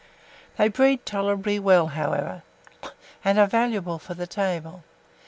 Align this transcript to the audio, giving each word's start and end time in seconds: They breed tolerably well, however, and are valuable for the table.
They 0.57 0.67
breed 0.67 1.05
tolerably 1.05 1.59
well, 1.59 1.85
however, 1.89 2.41
and 3.23 3.37
are 3.37 3.45
valuable 3.45 3.99
for 3.99 4.15
the 4.15 4.25
table. 4.25 4.83